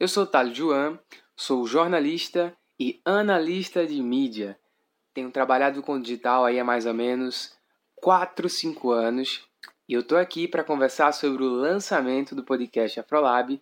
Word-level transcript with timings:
Eu 0.00 0.08
sou 0.08 0.26
Thales 0.26 0.56
Juan, 0.56 0.98
sou 1.36 1.66
jornalista 1.66 2.56
e 2.78 3.02
analista 3.04 3.86
de 3.86 4.00
mídia. 4.00 4.58
Tenho 5.12 5.30
trabalhado 5.30 5.82
com 5.82 6.00
digital 6.00 6.46
aí 6.46 6.58
há 6.58 6.64
mais 6.64 6.86
ou 6.86 6.94
menos 6.94 7.54
4, 7.96 8.48
5 8.48 8.90
anos 8.92 9.46
e 9.86 9.92
eu 9.92 10.02
tô 10.02 10.16
aqui 10.16 10.48
para 10.48 10.64
conversar 10.64 11.12
sobre 11.12 11.42
o 11.42 11.50
lançamento 11.50 12.34
do 12.34 12.42
podcast 12.42 12.98
Afrolab, 12.98 13.60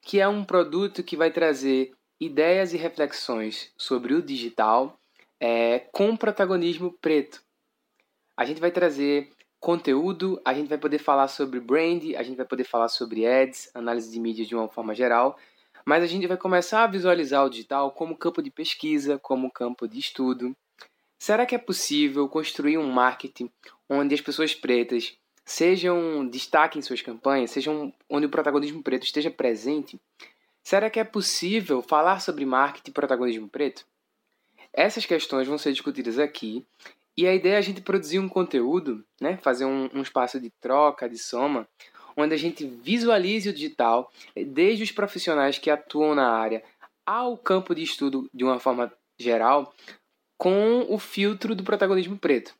que 0.00 0.20
é 0.20 0.28
um 0.28 0.44
produto 0.44 1.02
que 1.02 1.16
vai 1.16 1.32
trazer 1.32 1.92
ideias 2.20 2.72
e 2.72 2.76
reflexões 2.76 3.72
sobre 3.76 4.14
o 4.14 4.22
digital 4.22 4.96
é, 5.40 5.80
com 5.90 6.16
protagonismo 6.16 6.96
preto. 7.02 7.42
A 8.36 8.44
gente 8.44 8.60
vai 8.60 8.70
trazer 8.70 9.32
conteúdo, 9.58 10.40
a 10.44 10.54
gente 10.54 10.68
vai 10.68 10.78
poder 10.78 10.98
falar 10.98 11.26
sobre 11.26 11.58
brand, 11.58 12.02
a 12.16 12.22
gente 12.22 12.36
vai 12.36 12.46
poder 12.46 12.64
falar 12.64 12.86
sobre 12.86 13.26
ads, 13.26 13.68
análise 13.74 14.12
de 14.12 14.20
mídia 14.20 14.46
de 14.46 14.54
uma 14.54 14.68
forma 14.68 14.94
geral, 14.94 15.36
mas 15.84 16.02
a 16.02 16.06
gente 16.06 16.26
vai 16.26 16.36
começar 16.36 16.84
a 16.84 16.86
visualizar 16.86 17.44
o 17.44 17.50
digital 17.50 17.90
como 17.92 18.16
campo 18.16 18.42
de 18.42 18.50
pesquisa, 18.50 19.18
como 19.18 19.50
campo 19.50 19.86
de 19.86 19.98
estudo. 19.98 20.56
Será 21.18 21.46
que 21.46 21.54
é 21.54 21.58
possível 21.58 22.28
construir 22.28 22.78
um 22.78 22.90
marketing 22.90 23.50
onde 23.88 24.14
as 24.14 24.20
pessoas 24.20 24.54
pretas 24.54 25.16
sejam 25.44 26.26
destaque 26.28 26.78
em 26.78 26.82
suas 26.82 27.02
campanhas, 27.02 27.50
sejam 27.50 27.92
onde 28.08 28.26
o 28.26 28.30
protagonismo 28.30 28.82
preto 28.82 29.04
esteja 29.04 29.30
presente? 29.30 30.00
Será 30.62 30.88
que 30.88 31.00
é 31.00 31.04
possível 31.04 31.82
falar 31.82 32.20
sobre 32.20 32.44
marketing 32.44 32.90
e 32.90 32.94
protagonismo 32.94 33.48
preto? 33.48 33.84
Essas 34.72 35.04
questões 35.04 35.46
vão 35.46 35.58
ser 35.58 35.72
discutidas 35.72 36.18
aqui 36.18 36.64
e 37.16 37.26
a 37.26 37.34
ideia 37.34 37.54
é 37.54 37.58
a 37.58 37.62
gente 37.62 37.82
produzir 37.82 38.18
um 38.18 38.28
conteúdo, 38.28 39.04
né? 39.20 39.36
fazer 39.36 39.64
um, 39.64 39.90
um 39.92 40.00
espaço 40.00 40.40
de 40.40 40.50
troca, 40.60 41.08
de 41.08 41.18
soma, 41.18 41.68
onde 42.16 42.34
a 42.34 42.38
gente 42.38 42.66
visualize 42.66 43.48
o 43.48 43.52
digital, 43.52 44.10
desde 44.34 44.84
os 44.84 44.92
profissionais 44.92 45.58
que 45.58 45.70
atuam 45.70 46.14
na 46.14 46.30
área 46.30 46.62
ao 47.06 47.36
campo 47.36 47.74
de 47.74 47.82
estudo 47.82 48.28
de 48.32 48.44
uma 48.44 48.58
forma 48.58 48.92
geral, 49.18 49.74
com 50.38 50.86
o 50.88 50.98
filtro 50.98 51.54
do 51.54 51.64
protagonismo 51.64 52.18
preto. 52.18 52.54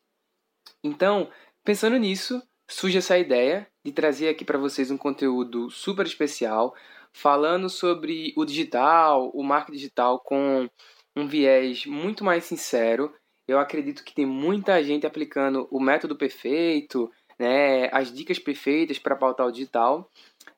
Então, 0.83 1.31
pensando 1.65 1.97
nisso, 1.97 2.43
surge 2.69 2.99
essa 2.99 3.19
ideia 3.19 3.67
de 3.85 3.93
trazer 3.93 4.29
aqui 4.29 4.45
para 4.45 4.59
vocês 4.59 4.91
um 4.91 4.97
conteúdo 4.97 5.71
super 5.71 6.07
especial, 6.07 6.75
falando 7.13 7.69
sobre 7.69 8.33
o 8.37 8.45
digital, 8.45 9.31
o 9.35 9.43
marketing 9.43 9.79
digital 9.79 10.21
com 10.21 10.69
um 11.17 11.27
viés 11.27 11.85
muito 11.87 12.25
mais 12.25 12.45
sincero 12.45 13.13
eu 13.47 13.59
acredito 13.59 14.05
que 14.05 14.15
tem 14.15 14.25
muita 14.25 14.83
gente 14.83 15.07
aplicando 15.07 15.67
o 15.71 15.81
método 15.81 16.17
perfeito, 16.17 17.11
né, 17.39 17.89
as 17.93 18.13
dicas 18.13 18.39
perfeitas 18.39 18.99
para 18.99 19.17
pautar 19.17 19.47
o 19.47 19.53
digital. 19.53 20.11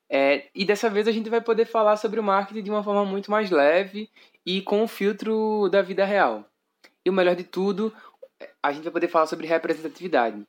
É, 0.09 0.49
e 0.55 0.65
dessa 0.65 0.91
vez 0.91 1.09
a 1.09 1.13
gente 1.13 1.31
vai 1.31 1.41
poder 1.41 1.65
falar 1.65 1.97
sobre 1.97 2.21
o 2.21 2.23
marketing 2.23 2.63
de 2.63 2.71
uma 2.71 2.83
forma 2.83 3.05
muito 3.05 3.31
mais 3.31 3.51
leve 3.51 4.09
e 4.45 4.61
com 4.63 4.83
o 4.83 4.89
filtro 4.89 5.69
da 5.71 5.83
vida 5.83 6.05
real. 6.05 6.45
E 7.05 7.11
o 7.11 7.13
melhor 7.13 7.35
de 7.35 7.45
tudo, 7.45 7.93
a 8.63 8.73
gente 8.73 8.85
vai 8.85 8.93
poder 8.93 9.09
falar 9.09 9.27
sobre 9.27 9.47
representatividade. 9.47 10.47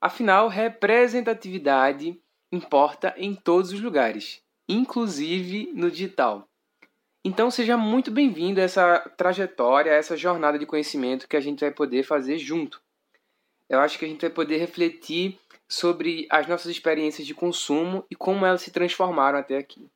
Afinal, 0.00 0.48
representatividade 0.48 2.20
importa 2.52 3.14
em 3.16 3.34
todos 3.34 3.72
os 3.72 3.80
lugares, 3.80 4.42
inclusive 4.68 5.72
no 5.74 5.90
digital. 5.90 6.48
Então 7.24 7.50
seja 7.50 7.76
muito 7.76 8.10
bem-vindo 8.10 8.60
a 8.60 8.64
essa 8.64 9.00
trajetória, 9.16 9.92
a 9.92 9.96
essa 9.96 10.16
jornada 10.16 10.58
de 10.58 10.64
conhecimento 10.64 11.28
que 11.28 11.36
a 11.36 11.40
gente 11.40 11.60
vai 11.60 11.70
poder 11.70 12.04
fazer 12.04 12.38
junto. 12.38 12.80
Eu 13.68 13.80
acho 13.80 13.98
que 13.98 14.04
a 14.04 14.08
gente 14.08 14.20
vai 14.20 14.30
poder 14.30 14.56
refletir 14.56 15.38
sobre 15.68 16.26
as 16.30 16.46
nossas 16.46 16.70
experiências 16.70 17.26
de 17.26 17.34
consumo 17.34 18.04
e 18.10 18.14
como 18.14 18.46
elas 18.46 18.62
se 18.62 18.70
transformaram 18.70 19.38
até 19.38 19.58
aqui. 19.58 19.86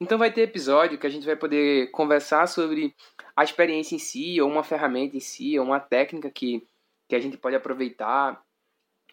Então 0.00 0.18
vai 0.18 0.32
ter 0.32 0.42
episódio 0.42 0.98
que 0.98 1.06
a 1.06 1.10
gente 1.10 1.24
vai 1.24 1.36
poder 1.36 1.90
conversar 1.92 2.48
sobre 2.48 2.92
a 3.36 3.44
experiência 3.44 3.94
em 3.94 4.00
si, 4.00 4.40
ou 4.40 4.50
uma 4.50 4.64
ferramenta 4.64 5.16
em 5.16 5.20
si, 5.20 5.56
ou 5.58 5.64
uma 5.64 5.78
técnica 5.78 6.28
que, 6.28 6.66
que 7.08 7.14
a 7.14 7.20
gente 7.20 7.36
pode 7.36 7.54
aproveitar, 7.54 8.42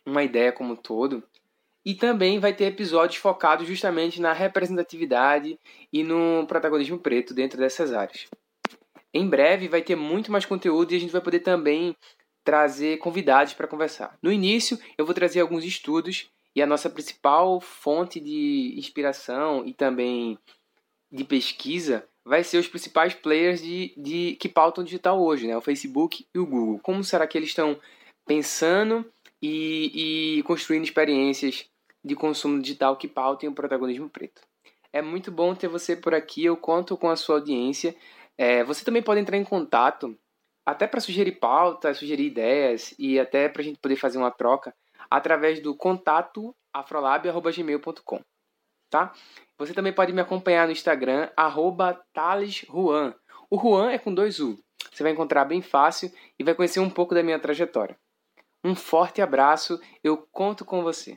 uma 0.03 0.23
ideia 0.23 0.51
como 0.51 0.73
um 0.73 0.75
todo. 0.75 1.23
E 1.85 1.93
também 1.93 2.39
vai 2.39 2.53
ter 2.53 2.65
episódios 2.65 3.21
focados 3.21 3.67
justamente 3.67 4.19
na 4.19 4.33
representatividade 4.33 5.59
e 5.93 6.03
no 6.03 6.45
protagonismo 6.47 6.97
preto 6.97 7.35
dentro 7.35 7.59
dessas 7.59 7.93
áreas. 7.93 8.27
Em 9.13 9.27
breve 9.27 9.67
vai 9.67 9.81
ter 9.81 9.95
muito 9.95 10.31
mais 10.31 10.45
conteúdo 10.45 10.91
e 10.91 10.97
a 10.97 10.99
gente 10.99 11.11
vai 11.11 11.21
poder 11.21 11.39
também 11.39 11.95
trazer 12.43 12.97
convidados 12.97 13.53
para 13.53 13.67
conversar. 13.67 14.17
No 14.21 14.31
início, 14.31 14.79
eu 14.97 15.05
vou 15.05 15.13
trazer 15.13 15.41
alguns 15.41 15.63
estudos 15.63 16.29
e 16.55 16.61
a 16.61 16.67
nossa 16.67 16.89
principal 16.89 17.61
fonte 17.61 18.19
de 18.19 18.73
inspiração 18.77 19.65
e 19.65 19.73
também 19.73 20.37
de 21.11 21.23
pesquisa 21.23 22.07
vai 22.25 22.43
ser 22.43 22.57
os 22.57 22.67
principais 22.67 23.13
players 23.13 23.61
de, 23.61 23.93
de 23.97 24.35
que 24.39 24.47
pautam 24.47 24.83
digital 24.83 25.21
hoje, 25.21 25.47
né? 25.47 25.57
o 25.57 25.61
Facebook 25.61 26.27
e 26.33 26.39
o 26.39 26.45
Google. 26.45 26.79
Como 26.79 27.03
será 27.03 27.25
que 27.25 27.37
eles 27.37 27.49
estão 27.49 27.79
pensando 28.25 29.05
e, 29.41 30.37
e 30.37 30.43
construindo 30.43 30.83
experiências 30.83 31.67
de 32.03 32.15
consumo 32.15 32.61
digital 32.61 32.95
que 32.95 33.07
pautem 33.07 33.49
o 33.49 33.53
protagonismo 33.53 34.09
preto. 34.09 34.41
É 34.91 35.01
muito 35.01 35.31
bom 35.31 35.53
ter 35.53 35.67
você 35.67 35.95
por 35.95 36.13
aqui, 36.13 36.45
eu 36.45 36.57
conto 36.57 36.97
com 36.97 37.09
a 37.09 37.15
sua 37.15 37.35
audiência. 37.35 37.95
É, 38.37 38.63
você 38.63 38.83
também 38.83 39.01
pode 39.01 39.19
entrar 39.19 39.37
em 39.37 39.43
contato, 39.43 40.17
até 40.69 40.85
para 40.85 40.99
sugerir 40.99 41.39
pautas, 41.39 41.97
sugerir 41.97 42.27
ideias 42.27 42.93
e 42.99 43.19
até 43.19 43.49
para 43.49 43.63
a 43.63 43.65
gente 43.65 43.79
poder 43.79 43.95
fazer 43.95 44.19
uma 44.19 44.29
troca, 44.29 44.71
através 45.09 45.59
do 45.59 45.75
contato 45.75 46.55
afrolab.gmail.com. 46.71 48.21
Tá? 48.91 49.11
Você 49.57 49.73
também 49.73 49.91
pode 49.91 50.13
me 50.13 50.21
acompanhar 50.21 50.67
no 50.67 50.71
Instagram, 50.71 51.29
arroba. 51.35 51.99
O 53.49 53.59
Juan 53.59 53.91
é 53.91 53.97
com 53.97 54.13
dois 54.13 54.39
U. 54.39 54.59
Você 54.91 55.01
vai 55.01 55.11
encontrar 55.11 55.45
bem 55.45 55.61
fácil 55.61 56.11
e 56.37 56.43
vai 56.43 56.53
conhecer 56.53 56.79
um 56.79 56.89
pouco 56.89 57.15
da 57.15 57.23
minha 57.23 57.39
trajetória. 57.39 57.97
Um 58.63 58.75
forte 58.75 59.23
abraço, 59.23 59.79
eu 60.03 60.17
conto 60.31 60.63
com 60.63 60.83
você. 60.83 61.07